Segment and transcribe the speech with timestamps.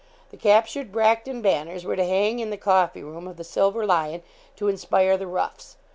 [0.31, 4.23] The captured Bracton banners were to hang in the coffee room of the 'Silver Lion,'
[4.55, 5.77] to inspire the roughs.